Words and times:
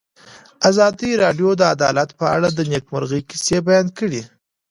ازادي 0.69 1.11
راډیو 1.23 1.49
د 1.57 1.61
عدالت 1.73 2.09
په 2.19 2.25
اړه 2.35 2.47
د 2.51 2.59
نېکمرغۍ 2.71 3.21
کیسې 3.29 3.57
بیان 3.67 3.87
کړې. 3.97 4.21